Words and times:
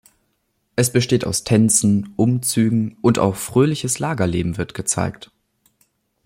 Es 0.75 0.91
besteht 0.91 1.27
aus 1.27 1.43
Tänzen, 1.43 2.11
Umzügen 2.15 2.97
und 3.03 3.19
auch 3.19 3.35
fröhliches 3.35 3.99
Lagerleben 3.99 4.57
wird 4.57 4.73
gezeigt. 4.73 5.31